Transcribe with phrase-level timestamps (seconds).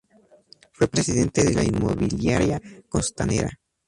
[0.71, 2.59] Fue Presidente de la inmobiliaria
[2.89, 3.59] Costanera.